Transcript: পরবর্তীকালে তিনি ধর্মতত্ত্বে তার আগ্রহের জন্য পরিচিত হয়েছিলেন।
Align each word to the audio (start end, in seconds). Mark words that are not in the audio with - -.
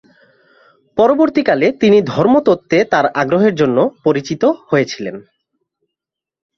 পরবর্তীকালে 0.97 1.67
তিনি 1.81 1.97
ধর্মতত্ত্বে 2.13 2.77
তার 2.83 3.05
আগ্রহের 3.21 3.53
জন্য 3.55 3.77
পরিচিত 4.03 4.43
হয়েছিলেন। 4.69 5.15